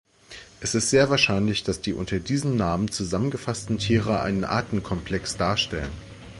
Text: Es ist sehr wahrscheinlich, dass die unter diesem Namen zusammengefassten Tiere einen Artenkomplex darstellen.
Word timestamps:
Es 0.61 0.73
ist 0.73 0.89
sehr 0.89 1.11
wahrscheinlich, 1.11 1.61
dass 1.63 1.79
die 1.79 1.93
unter 1.93 2.19
diesem 2.19 2.57
Namen 2.57 2.89
zusammengefassten 2.89 3.77
Tiere 3.77 4.19
einen 4.23 4.45
Artenkomplex 4.45 5.37
darstellen. 5.37 5.91